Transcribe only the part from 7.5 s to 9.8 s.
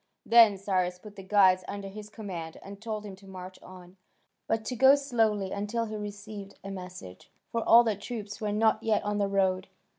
for all the troops were not yet on the road.